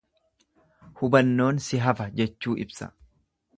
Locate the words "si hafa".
1.67-2.09